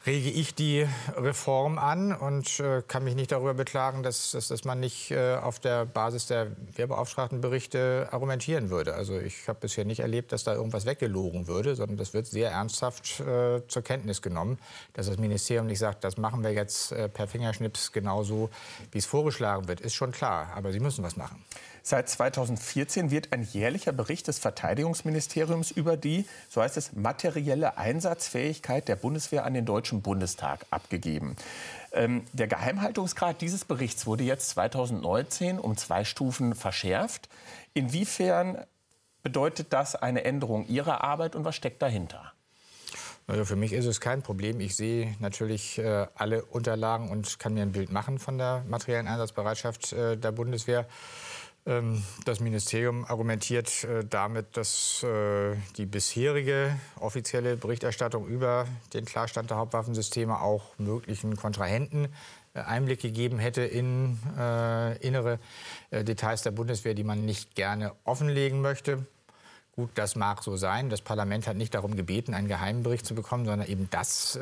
rege 0.06 0.30
ich 0.30 0.54
die 0.54 0.86
Reform 1.16 1.78
an 1.78 2.12
und 2.12 2.60
äh, 2.60 2.82
kann 2.86 3.02
mich 3.02 3.16
nicht 3.16 3.32
darüber 3.32 3.54
beklagen, 3.54 4.04
dass, 4.04 4.30
dass, 4.30 4.48
dass 4.48 4.64
man 4.64 4.78
nicht 4.78 5.10
äh, 5.10 5.34
auf 5.34 5.58
der 5.58 5.84
Basis 5.84 6.26
der 6.26 6.52
Wehrbeauftragtenberichte 6.76 8.08
argumentieren 8.12 8.70
würde. 8.70 8.94
Also 8.94 9.18
ich 9.18 9.48
habe 9.48 9.58
bisher 9.60 9.84
nicht 9.84 10.00
erlebt, 10.00 10.30
dass 10.30 10.44
da 10.44 10.54
irgendwas 10.54 10.86
weggelogen 10.86 11.48
würde, 11.48 11.74
sondern 11.74 11.96
das 11.96 12.14
wird 12.14 12.26
sehr 12.26 12.52
ernsthaft 12.52 13.20
äh, 13.20 13.66
zur 13.66 13.82
Kenntnis 13.82 14.22
genommen, 14.22 14.58
dass 14.92 15.06
das 15.06 15.18
Ministerium 15.18 15.66
nicht 15.66 15.80
sagt, 15.80 16.04
das 16.04 16.16
machen 16.16 16.44
wir 16.44 16.52
jetzt 16.52 16.92
äh, 16.92 17.08
per 17.08 17.26
Fingerschnips 17.26 17.90
genauso, 17.90 18.48
wie 18.92 18.98
es 18.98 19.06
vorgeschlagen 19.06 19.66
wird. 19.66 19.80
Ist 19.80 19.94
schon 19.94 20.12
klar, 20.12 20.52
aber 20.54 20.70
Sie 20.72 20.80
müssen 20.80 21.02
was 21.02 21.16
machen. 21.16 21.44
Seit 21.88 22.08
2014 22.08 23.12
wird 23.12 23.32
ein 23.32 23.44
jährlicher 23.44 23.92
Bericht 23.92 24.26
des 24.26 24.40
Verteidigungsministeriums 24.40 25.70
über 25.70 25.96
die, 25.96 26.26
so 26.48 26.60
heißt 26.60 26.76
es, 26.76 26.94
materielle 26.94 27.78
Einsatzfähigkeit 27.78 28.88
der 28.88 28.96
Bundeswehr 28.96 29.44
an 29.44 29.54
den 29.54 29.66
Deutschen 29.66 30.02
Bundestag 30.02 30.66
abgegeben. 30.70 31.36
Ähm, 31.92 32.24
der 32.32 32.48
Geheimhaltungsgrad 32.48 33.40
dieses 33.40 33.64
Berichts 33.64 34.04
wurde 34.04 34.24
jetzt 34.24 34.48
2019 34.48 35.60
um 35.60 35.76
zwei 35.76 36.02
Stufen 36.02 36.56
verschärft. 36.56 37.28
Inwiefern 37.72 38.58
bedeutet 39.22 39.72
das 39.72 39.94
eine 39.94 40.24
Änderung 40.24 40.66
Ihrer 40.66 41.04
Arbeit 41.04 41.36
und 41.36 41.44
was 41.44 41.54
steckt 41.54 41.82
dahinter? 41.82 42.32
Also 43.28 43.44
für 43.44 43.56
mich 43.56 43.72
ist 43.72 43.86
es 43.86 44.00
kein 44.00 44.22
Problem. 44.22 44.58
Ich 44.58 44.74
sehe 44.74 45.14
natürlich 45.20 45.78
äh, 45.78 46.06
alle 46.16 46.44
Unterlagen 46.44 47.10
und 47.10 47.38
kann 47.38 47.54
mir 47.54 47.62
ein 47.62 47.72
Bild 47.72 47.92
machen 47.92 48.18
von 48.18 48.38
der 48.38 48.64
materiellen 48.68 49.06
Einsatzbereitschaft 49.06 49.92
äh, 49.92 50.16
der 50.16 50.32
Bundeswehr. 50.32 50.86
Ähm, 51.66 52.02
das 52.24 52.38
Ministerium 52.38 53.04
argumentiert 53.04 53.84
äh, 53.84 54.04
damit, 54.08 54.56
dass 54.56 55.02
äh, 55.02 55.56
die 55.76 55.86
bisherige 55.86 56.78
offizielle 57.00 57.56
Berichterstattung 57.56 58.26
über 58.28 58.66
den 58.94 59.04
Klarstand 59.04 59.50
der 59.50 59.56
Hauptwaffensysteme 59.56 60.40
auch 60.40 60.78
möglichen 60.78 61.36
Kontrahenten 61.36 62.08
äh, 62.54 62.60
Einblick 62.60 63.00
gegeben 63.00 63.38
hätte 63.38 63.62
in 63.62 64.18
innere 65.00 65.38
Details 65.90 66.42
der 66.42 66.50
Bundeswehr, 66.52 66.94
die 66.94 67.04
man 67.04 67.24
nicht 67.24 67.54
gerne 67.54 67.92
offenlegen 68.04 68.60
möchte. 68.60 69.06
Gut, 69.72 69.90
das 69.94 70.16
mag 70.16 70.42
so 70.42 70.56
sein. 70.56 70.88
Das 70.88 71.02
Parlament 71.02 71.46
hat 71.46 71.56
nicht 71.56 71.74
darum 71.74 71.96
gebeten, 71.96 72.32
einen 72.32 72.48
geheimen 72.48 72.82
Bericht 72.82 73.04
zu 73.04 73.14
bekommen, 73.14 73.44
sondern 73.44 73.68
eben 73.68 73.88
das 73.90 74.38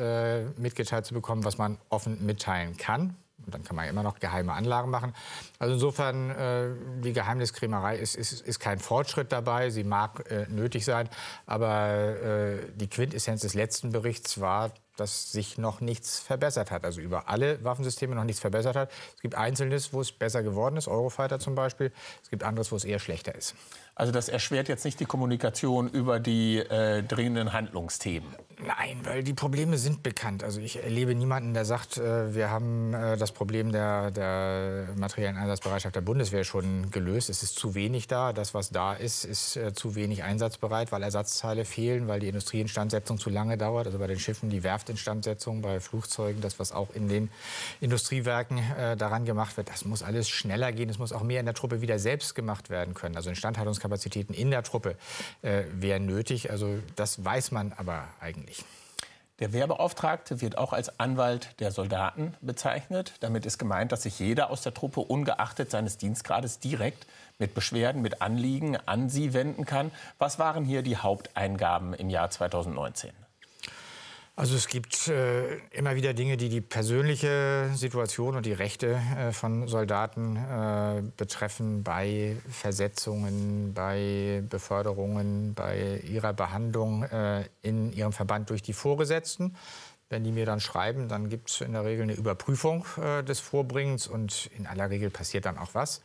mitgeteilt 0.57 1.05
zu 1.05 1.13
bekommen, 1.13 1.43
was 1.43 1.57
man 1.57 1.77
offen 1.89 2.25
mitteilen 2.25 2.77
kann. 2.77 3.15
Und 3.45 3.53
dann 3.53 3.63
kann 3.63 3.75
man 3.75 3.87
immer 3.87 4.03
noch 4.03 4.19
geheime 4.19 4.53
Anlagen 4.53 4.89
machen. 4.89 5.13
Also 5.59 5.75
insofern, 5.75 6.31
äh, 6.31 6.69
die 7.01 7.13
Geheimniskrämerei 7.13 7.97
ist, 7.97 8.15
ist, 8.15 8.41
ist 8.41 8.59
kein 8.59 8.79
Fortschritt 8.79 9.31
dabei. 9.31 9.69
Sie 9.69 9.83
mag 9.83 10.29
äh, 10.31 10.45
nötig 10.49 10.85
sein. 10.85 11.09
Aber 11.45 11.89
äh, 11.89 12.57
die 12.75 12.87
Quintessenz 12.87 13.41
des 13.41 13.53
letzten 13.53 13.91
Berichts 13.91 14.39
war, 14.39 14.71
dass 14.97 15.31
sich 15.31 15.57
noch 15.57 15.81
nichts 15.81 16.19
verbessert 16.19 16.71
hat. 16.71 16.85
Also 16.85 17.01
über 17.01 17.29
alle 17.29 17.63
Waffensysteme 17.63 18.15
noch 18.15 18.23
nichts 18.23 18.41
verbessert 18.41 18.75
hat. 18.75 18.91
Es 19.15 19.21
gibt 19.21 19.35
Einzelnes, 19.35 19.93
wo 19.93 20.01
es 20.01 20.11
besser 20.11 20.43
geworden 20.43 20.77
ist, 20.77 20.87
Eurofighter 20.87 21.39
zum 21.39 21.55
Beispiel. 21.55 21.91
Es 22.23 22.29
gibt 22.29 22.43
anderes, 22.43 22.71
wo 22.71 22.75
es 22.75 22.85
eher 22.85 22.99
schlechter 22.99 23.35
ist. 23.35 23.55
Also 23.97 24.11
das 24.11 24.27
erschwert 24.27 24.67
jetzt 24.67 24.83
nicht 24.83 24.99
die 24.99 25.05
Kommunikation 25.05 25.87
über 25.87 26.19
die 26.19 26.57
äh, 26.57 27.01
dringenden 27.01 27.53
Handlungsthemen. 27.53 28.35
Nein, 28.59 28.99
weil 29.03 29.23
die 29.23 29.33
Probleme 29.33 29.77
sind 29.77 30.03
bekannt. 30.03 30.43
Also 30.43 30.59
ich 30.59 30.83
erlebe 30.83 31.15
niemanden, 31.15 31.53
der 31.53 31.63
sagt, 31.63 31.97
äh, 31.97 32.33
wir 32.35 32.49
haben 32.49 32.93
äh, 32.93 33.15
das 33.15 33.31
Problem 33.31 33.71
der, 33.71 34.11
der, 34.11 34.89
materiellen 34.97 35.37
Einsatzbereitschaft 35.37 35.95
der 35.95 36.01
Bundeswehr 36.01 36.43
schon 36.43 36.91
gelöst. 36.91 37.29
Es 37.29 37.41
ist 37.41 37.55
zu 37.57 37.73
wenig 37.73 38.07
da. 38.07 38.33
Das, 38.33 38.53
was 38.53 38.69
da 38.69 38.93
ist, 38.93 39.23
ist 39.23 39.55
äh, 39.55 39.73
zu 39.73 39.95
wenig 39.95 40.23
einsatzbereit, 40.23 40.91
weil 40.91 41.03
Ersatzteile 41.03 41.63
fehlen, 41.63 42.07
weil 42.07 42.19
die 42.19 42.27
Industrieinstandsetzung 42.27 43.17
zu 43.17 43.29
lange 43.29 43.57
dauert. 43.57 43.87
Also 43.87 43.99
bei 43.99 44.07
den 44.07 44.19
Schiffen 44.19 44.49
die 44.49 44.63
Werftinstandsetzung, 44.85 45.61
bei 45.61 45.79
Flugzeugen, 45.79 46.41
das, 46.41 46.59
was 46.59 46.71
auch 46.71 46.93
in 46.93 47.07
den 47.09 47.29
Industriewerken 47.81 48.59
äh, 48.77 48.95
daran 48.95 49.25
gemacht 49.25 49.57
wird, 49.57 49.69
das 49.69 49.83
muss 49.83 50.03
alles 50.03 50.29
schneller 50.29 50.71
gehen. 50.71 50.89
Es 50.89 50.99
muss 50.99 51.11
auch 51.11 51.23
mehr 51.23 51.39
in 51.39 51.45
der 51.45 51.55
Truppe 51.55 51.81
wieder 51.81 51.97
selbst 51.97 52.35
gemacht 52.35 52.69
werden 52.69 52.93
können. 52.93 53.15
Also 53.15 53.29
Instandhaltungs 53.29 53.79
Kapazitäten 53.79 54.33
in 54.33 54.51
der 54.51 54.61
Truppe 54.63 54.95
äh, 55.41 55.63
wären 55.73 56.05
nötig. 56.05 56.51
Also 56.51 56.77
das 56.95 57.25
weiß 57.25 57.51
man 57.51 57.73
aber 57.73 58.07
eigentlich. 58.19 58.63
Der 59.39 59.51
Wehrbeauftragte 59.51 60.39
wird 60.39 60.57
auch 60.57 60.71
als 60.71 60.99
Anwalt 60.99 61.59
der 61.59 61.71
Soldaten 61.71 62.35
bezeichnet. 62.41 63.13
Damit 63.19 63.45
ist 63.45 63.57
gemeint, 63.57 63.91
dass 63.91 64.03
sich 64.03 64.19
jeder 64.19 64.49
aus 64.49 64.61
der 64.61 64.73
Truppe 64.73 65.01
ungeachtet 65.01 65.71
seines 65.71 65.97
Dienstgrades 65.97 66.59
direkt 66.59 67.05
mit 67.37 67.53
Beschwerden, 67.53 68.01
mit 68.01 68.21
Anliegen 68.21 68.77
an 68.85 69.09
Sie 69.09 69.33
wenden 69.33 69.65
kann. 69.65 69.91
Was 70.19 70.39
waren 70.39 70.63
hier 70.63 70.83
die 70.83 70.95
Haupteingaben 70.95 71.93
im 71.93 72.09
Jahr 72.09 72.29
2019? 72.29 73.24
Also 74.37 74.55
es 74.55 74.67
gibt 74.67 75.07
äh, 75.07 75.55
immer 75.69 75.95
wieder 75.95 76.13
Dinge, 76.13 76.35
die 76.35 76.49
die 76.49 76.59
persönliche 76.59 77.69
Situation 77.73 78.35
und 78.35 78.45
die 78.45 78.51
Rechte 78.51 78.99
äh, 79.17 79.31
von 79.31 79.69
Soldaten 79.69 80.35
äh, 80.35 81.03
betreffen, 81.15 81.83
bei 81.83 82.35
Versetzungen, 82.49 83.73
bei 83.73 84.43
Beförderungen, 84.49 85.53
bei 85.53 86.01
ihrer 86.05 86.33
Behandlung 86.33 87.03
äh, 87.03 87.45
in 87.61 87.93
ihrem 87.93 88.11
Verband 88.11 88.49
durch 88.49 88.61
die 88.61 88.73
Vorgesetzten. 88.73 89.55
Wenn 90.09 90.25
die 90.25 90.33
mir 90.33 90.45
dann 90.45 90.59
schreiben, 90.59 91.07
dann 91.07 91.29
gibt 91.29 91.49
es 91.49 91.61
in 91.61 91.71
der 91.71 91.85
Regel 91.85 92.03
eine 92.03 92.13
Überprüfung 92.13 92.85
äh, 93.01 93.23
des 93.23 93.39
Vorbringens 93.39 94.05
und 94.05 94.49
in 94.57 94.67
aller 94.67 94.89
Regel 94.89 95.11
passiert 95.11 95.45
dann 95.45 95.57
auch 95.57 95.73
was. 95.73 96.01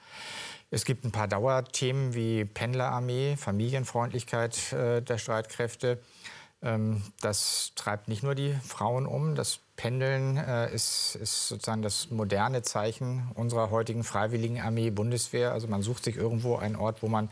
Es 0.70 0.84
gibt 0.84 1.04
ein 1.04 1.10
paar 1.10 1.26
Dauerthemen 1.26 2.14
wie 2.14 2.44
Pendlerarmee, 2.44 3.36
Familienfreundlichkeit 3.36 4.72
äh, 4.72 5.02
der 5.02 5.18
Streitkräfte. 5.18 5.98
Ähm, 6.62 7.02
das 7.20 7.72
treibt 7.74 8.08
nicht 8.08 8.22
nur 8.22 8.34
die 8.34 8.52
Frauen 8.66 9.06
um. 9.06 9.34
Das 9.34 9.60
Pendeln 9.76 10.36
äh, 10.36 10.72
ist, 10.74 11.16
ist, 11.16 11.48
sozusagen 11.48 11.82
das 11.82 12.10
moderne 12.10 12.62
Zeichen 12.62 13.30
unserer 13.34 13.70
heutigen 13.70 14.04
Freiwilligen 14.04 14.60
Armee 14.60 14.90
Bundeswehr. 14.90 15.52
Also 15.52 15.68
man 15.68 15.82
sucht 15.82 16.04
sich 16.04 16.16
irgendwo 16.16 16.56
einen 16.56 16.76
Ort, 16.76 17.02
wo 17.02 17.08
man 17.08 17.30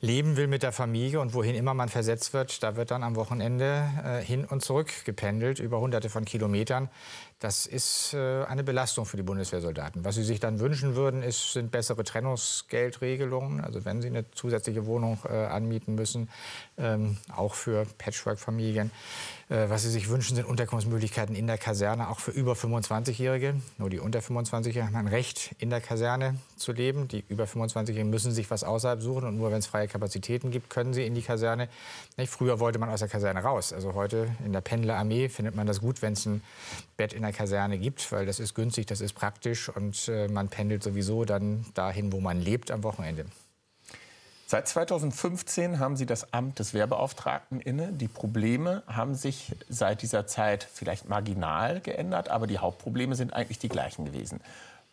leben 0.00 0.36
will 0.36 0.46
mit 0.46 0.62
der 0.62 0.72
Familie 0.72 1.20
und 1.20 1.34
wohin 1.34 1.54
immer 1.54 1.74
man 1.74 1.88
versetzt 1.88 2.32
wird, 2.32 2.62
da 2.62 2.76
wird 2.76 2.90
dann 2.90 3.02
am 3.02 3.16
Wochenende 3.16 3.88
äh, 4.04 4.22
hin 4.22 4.44
und 4.44 4.62
zurück 4.62 5.04
gependelt 5.04 5.58
über 5.58 5.80
hunderte 5.80 6.10
von 6.10 6.24
Kilometern. 6.24 6.88
Das 7.38 7.66
ist 7.66 8.14
äh, 8.14 8.44
eine 8.44 8.64
Belastung 8.64 9.04
für 9.04 9.18
die 9.18 9.22
Bundeswehrsoldaten. 9.22 10.04
Was 10.04 10.14
sie 10.14 10.24
sich 10.24 10.40
dann 10.40 10.58
wünschen 10.58 10.96
würden, 10.96 11.22
ist, 11.22 11.52
sind 11.52 11.70
bessere 11.70 12.02
Trennungsgeldregelungen. 12.02 13.60
Also 13.62 13.84
wenn 13.84 14.00
sie 14.00 14.08
eine 14.08 14.30
zusätzliche 14.30 14.86
Wohnung 14.86 15.18
äh, 15.28 15.44
anmieten 15.44 15.94
müssen, 15.94 16.30
ähm, 16.78 17.18
auch 17.34 17.54
für 17.54 17.86
Patchwork-Familien. 17.98 18.90
Äh, 19.48 19.70
was 19.70 19.82
sie 19.82 19.90
sich 19.90 20.08
wünschen, 20.08 20.34
sind 20.34 20.44
Unterkunftsmöglichkeiten 20.44 21.36
in 21.36 21.46
der 21.46 21.56
Kaserne, 21.56 22.08
auch 22.08 22.18
für 22.18 22.32
über 22.32 22.54
25-Jährige. 22.54 23.54
Nur 23.78 23.90
die 23.90 24.00
unter 24.00 24.18
25-Jährigen 24.18 24.86
haben 24.86 24.94
ein 24.94 25.06
Recht, 25.06 25.54
in 25.58 25.70
der 25.70 25.80
Kaserne 25.80 26.36
zu 26.56 26.72
leben. 26.72 27.06
Die 27.06 27.24
über 27.28 27.44
25-Jährigen 27.44 28.10
müssen 28.10 28.32
sich 28.32 28.50
was 28.50 28.64
außerhalb 28.64 29.00
suchen. 29.00 29.28
Und 29.28 29.36
nur 29.36 29.52
wenn 29.52 29.58
es 29.58 29.66
freie 29.66 29.86
Kapazitäten 29.86 30.50
gibt, 30.50 30.68
können 30.68 30.94
sie 30.94 31.06
in 31.06 31.14
die 31.14 31.22
Kaserne. 31.22 31.68
Früher 32.26 32.58
wollte 32.58 32.80
man 32.80 32.88
aus 32.88 33.00
der 33.00 33.08
Kaserne 33.08 33.40
raus. 33.40 33.72
Also 33.72 33.94
heute 33.94 34.28
in 34.44 34.52
der 34.52 34.62
Pendlerarmee 34.62 35.28
findet 35.28 35.54
man 35.54 35.66
das 35.66 35.80
gut, 35.80 36.02
wenn 36.02 36.14
es 36.14 36.26
ein 36.26 36.42
Bett 36.96 37.12
in 37.12 37.22
der 37.22 37.32
Kaserne 37.32 37.78
gibt, 37.78 38.10
weil 38.10 38.26
das 38.26 38.40
ist 38.40 38.54
günstig, 38.54 38.86
das 38.86 39.00
ist 39.00 39.12
praktisch 39.12 39.68
und 39.68 40.08
äh, 40.08 40.28
man 40.28 40.48
pendelt 40.48 40.82
sowieso 40.82 41.24
dann 41.24 41.66
dahin, 41.74 42.12
wo 42.12 42.20
man 42.20 42.40
lebt 42.40 42.70
am 42.70 42.82
Wochenende. 42.82 43.26
Seit 44.48 44.68
2015 44.68 45.80
haben 45.80 45.96
Sie 45.96 46.06
das 46.06 46.32
Amt 46.32 46.60
des 46.60 46.72
Wehrbeauftragten 46.72 47.58
inne. 47.60 47.92
Die 47.92 48.06
Probleme 48.06 48.84
haben 48.86 49.16
sich 49.16 49.56
seit 49.68 50.02
dieser 50.02 50.28
Zeit 50.28 50.68
vielleicht 50.72 51.08
marginal 51.08 51.80
geändert, 51.80 52.28
aber 52.28 52.46
die 52.46 52.58
Hauptprobleme 52.58 53.16
sind 53.16 53.32
eigentlich 53.32 53.58
die 53.58 53.68
gleichen 53.68 54.04
gewesen. 54.04 54.40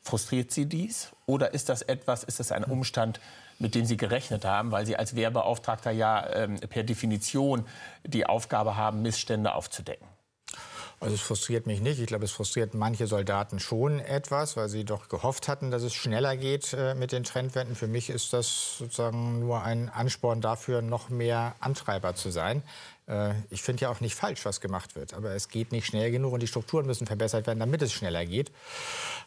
Frustriert 0.02 0.52
Sie 0.52 0.66
dies 0.66 1.12
oder 1.28 1.54
ist 1.54 1.70
das 1.70 1.84
etwas, 1.84 2.24
ist 2.24 2.40
das 2.40 2.52
ein 2.52 2.64
Umstand, 2.64 3.20
mit 3.60 3.76
dem 3.76 3.86
Sie 3.86 3.96
gerechnet 3.96 4.44
haben, 4.44 4.72
weil 4.72 4.88
Sie 4.88 4.98
als 4.98 5.16
Wehrbeauftragter 5.16 5.92
ja 5.92 6.28
ähm, 6.34 6.56
per 6.56 6.82
Definition 6.82 7.68
die 8.04 8.26
Aufgabe 8.26 8.76
haben, 8.76 9.04
Missstände 9.04 9.54
aufzudecken? 9.54 10.08
Also 11.04 11.16
es 11.16 11.22
frustriert 11.22 11.68
mich 11.68 11.82
nicht. 11.82 12.00
Ich 12.00 12.08
glaube, 12.08 12.24
es 12.24 12.32
frustriert 12.32 12.74
manche 12.74 13.08
Soldaten 13.08 13.60
schon 13.60 14.00
etwas, 14.00 14.56
weil 14.56 14.70
sie 14.70 14.86
doch 14.86 15.10
gehofft 15.10 15.50
hatten, 15.50 15.70
dass 15.70 15.84
es 15.84 15.94
schneller 15.94 16.38
geht 16.38 16.72
äh, 16.72 16.96
mit 16.96 17.12
den 17.12 17.26
Trendwenden. 17.26 17.76
Für 17.76 17.88
mich 17.88 18.10
ist 18.10 18.32
das 18.32 18.78
sozusagen 18.78 19.42
nur 19.42 19.64
ein 19.64 19.90
Ansporn 19.90 20.40
dafür, 20.40 20.82
noch 20.82 21.10
mehr 21.10 21.56
Antreiber 21.60 22.16
zu 22.16 22.32
sein. 22.32 22.64
Äh, 23.08 23.34
ich 23.50 23.62
finde 23.62 23.82
ja 23.82 23.90
auch 23.90 24.00
nicht 24.00 24.16
falsch, 24.16 24.46
was 24.46 24.62
gemacht 24.62 24.96
wird. 24.96 25.14
Aber 25.14 25.32
es 25.32 25.50
geht 25.50 25.74
nicht 25.74 25.86
schnell 25.86 26.10
genug 26.10 26.32
und 26.32 26.40
die 26.42 26.48
Strukturen 26.48 26.86
müssen 26.86 27.06
verbessert 27.06 27.48
werden, 27.48 27.60
damit 27.60 27.82
es 27.82 27.92
schneller 27.92 28.26
geht. 28.26 28.54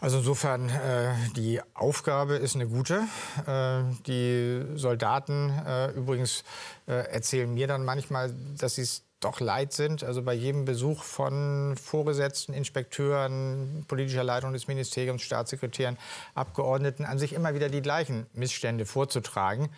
Also 0.01 0.19
insofern, 0.19 0.71
äh, 0.71 1.13
die 1.37 1.61
Aufgabe 1.75 2.37
ist 2.37 2.55
eine 2.55 2.69
gute. 2.69 3.03
Äh, 3.47 3.83
die 4.07 4.63
Soldaten 4.77 5.51
äh, 5.51 5.91
übrigens 5.91 6.43
äh, 6.87 6.93
erzählen 6.93 7.53
mir 7.53 7.67
dann 7.67 7.85
manchmal, 7.85 8.35
dass 8.57 8.77
sie 8.77 8.83
es 8.83 9.03
doch 9.27 9.41
leid 9.41 9.73
sind. 9.73 10.05
Also 10.05 10.23
bei 10.23 10.35
jedem 10.35 10.65
Besuch 10.65 11.03
von 11.03 11.77
Vorgesetzten, 11.77 12.55
Inspekteuren, 12.55 13.85
politischer 13.89 14.25
Leitung 14.25 14.53
des 14.53 14.69
Ministeriums, 14.69 15.23
Staatssekretären, 15.23 15.99
Abgeordneten 16.35 17.05
an 17.05 17.19
sich 17.19 17.33
immer 17.33 17.55
wieder 17.55 17.69
die 17.69 17.83
gleichen 17.83 18.27
Missstände 18.35 18.87
vorzutragen. 18.87 19.69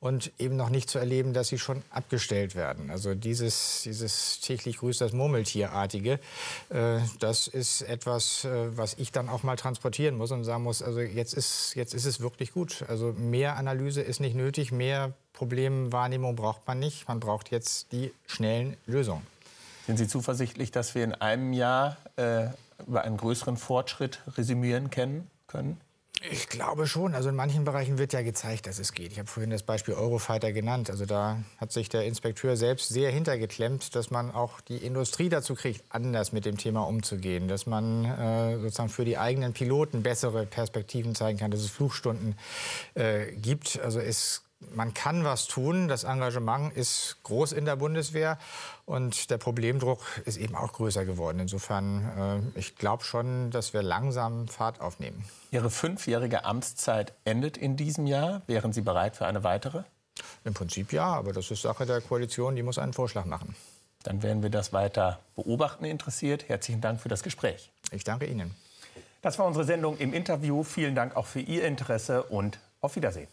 Und 0.00 0.32
eben 0.38 0.56
noch 0.56 0.70
nicht 0.70 0.88
zu 0.88 0.98
erleben, 0.98 1.32
dass 1.32 1.48
sie 1.48 1.58
schon 1.58 1.82
abgestellt 1.90 2.54
werden. 2.54 2.90
Also 2.90 3.14
dieses, 3.14 3.82
dieses 3.84 4.40
täglich 4.40 4.78
grüßt 4.78 5.00
das 5.00 5.12
Murmeltierartige, 5.12 6.20
äh, 6.70 7.00
das 7.18 7.48
ist 7.48 7.82
etwas, 7.82 8.44
äh, 8.44 8.76
was 8.76 8.94
ich 8.94 9.10
dann 9.10 9.28
auch 9.28 9.42
mal 9.42 9.56
transportieren 9.56 10.16
muss 10.16 10.30
und 10.30 10.44
sagen 10.44 10.62
muss, 10.62 10.82
also 10.82 11.00
jetzt 11.00 11.34
ist, 11.34 11.74
jetzt 11.74 11.94
ist 11.94 12.04
es 12.04 12.20
wirklich 12.20 12.52
gut. 12.52 12.84
Also 12.88 13.12
mehr 13.12 13.56
Analyse 13.56 14.02
ist 14.02 14.20
nicht 14.20 14.36
nötig, 14.36 14.70
mehr 14.70 15.12
Problemwahrnehmung 15.32 16.36
braucht 16.36 16.66
man 16.66 16.78
nicht. 16.78 17.08
Man 17.08 17.20
braucht 17.20 17.50
jetzt 17.50 17.92
die 17.92 18.12
schnellen 18.26 18.76
Lösungen. 18.86 19.26
Sind 19.86 19.96
Sie 19.96 20.06
zuversichtlich, 20.06 20.70
dass 20.70 20.94
wir 20.94 21.02
in 21.02 21.14
einem 21.14 21.52
Jahr 21.52 21.96
äh, 22.16 22.48
über 22.86 23.02
einen 23.02 23.16
größeren 23.16 23.56
Fortschritt 23.56 24.20
resümieren 24.36 24.90
können? 24.90 25.80
Ich 26.30 26.48
glaube 26.48 26.86
schon. 26.86 27.14
Also 27.14 27.28
in 27.28 27.36
manchen 27.36 27.64
Bereichen 27.64 27.98
wird 27.98 28.12
ja 28.12 28.22
gezeigt, 28.22 28.66
dass 28.66 28.78
es 28.78 28.92
geht. 28.92 29.12
Ich 29.12 29.18
habe 29.18 29.28
vorhin 29.28 29.50
das 29.50 29.62
Beispiel 29.62 29.94
Eurofighter 29.94 30.52
genannt. 30.52 30.90
Also 30.90 31.06
da 31.06 31.38
hat 31.58 31.70
sich 31.70 31.88
der 31.88 32.04
Inspekteur 32.06 32.56
selbst 32.56 32.88
sehr 32.88 33.10
hintergeklemmt, 33.10 33.94
dass 33.94 34.10
man 34.10 34.32
auch 34.32 34.60
die 34.60 34.78
Industrie 34.78 35.28
dazu 35.28 35.54
kriegt, 35.54 35.84
anders 35.90 36.32
mit 36.32 36.44
dem 36.44 36.56
Thema 36.56 36.82
umzugehen. 36.88 37.46
Dass 37.46 37.66
man 37.66 38.04
äh, 38.04 38.58
sozusagen 38.58 38.88
für 38.88 39.04
die 39.04 39.16
eigenen 39.16 39.52
Piloten 39.52 40.02
bessere 40.02 40.44
Perspektiven 40.44 41.14
zeigen 41.14 41.38
kann, 41.38 41.50
dass 41.52 41.60
es 41.60 41.70
Flugstunden 41.70 42.36
äh, 42.94 43.32
gibt. 43.32 43.78
Also 43.80 44.00
es 44.00 44.42
man 44.74 44.94
kann 44.94 45.24
was 45.24 45.46
tun. 45.46 45.88
Das 45.88 46.04
Engagement 46.04 46.76
ist 46.76 47.18
groß 47.22 47.52
in 47.52 47.64
der 47.64 47.76
Bundeswehr 47.76 48.38
und 48.86 49.30
der 49.30 49.38
Problemdruck 49.38 50.00
ist 50.24 50.36
eben 50.36 50.54
auch 50.54 50.72
größer 50.72 51.04
geworden. 51.04 51.40
Insofern, 51.40 52.52
äh, 52.54 52.58
ich 52.58 52.76
glaube 52.76 53.04
schon, 53.04 53.50
dass 53.50 53.72
wir 53.72 53.82
langsam 53.82 54.48
Fahrt 54.48 54.80
aufnehmen. 54.80 55.24
Ihre 55.50 55.70
fünfjährige 55.70 56.44
Amtszeit 56.44 57.12
endet 57.24 57.56
in 57.56 57.76
diesem 57.76 58.06
Jahr. 58.06 58.42
Wären 58.46 58.72
Sie 58.72 58.80
bereit 58.80 59.16
für 59.16 59.26
eine 59.26 59.44
weitere? 59.44 59.84
Im 60.44 60.54
Prinzip 60.54 60.92
ja, 60.92 61.06
aber 61.06 61.32
das 61.32 61.50
ist 61.50 61.62
Sache 61.62 61.86
der 61.86 62.00
Koalition. 62.00 62.56
Die 62.56 62.62
muss 62.62 62.78
einen 62.78 62.92
Vorschlag 62.92 63.24
machen. 63.24 63.54
Dann 64.02 64.22
werden 64.22 64.42
wir 64.42 64.50
das 64.50 64.72
weiter 64.72 65.20
beobachten 65.36 65.84
interessiert. 65.84 66.48
Herzlichen 66.48 66.80
Dank 66.80 67.00
für 67.00 67.08
das 67.08 67.22
Gespräch. 67.22 67.70
Ich 67.92 68.04
danke 68.04 68.26
Ihnen. 68.26 68.54
Das 69.22 69.38
war 69.38 69.46
unsere 69.46 69.64
Sendung 69.64 69.98
im 69.98 70.14
Interview. 70.14 70.62
Vielen 70.62 70.94
Dank 70.94 71.16
auch 71.16 71.26
für 71.26 71.40
Ihr 71.40 71.64
Interesse 71.64 72.22
und 72.22 72.58
auf 72.80 72.96
Wiedersehen. 72.96 73.28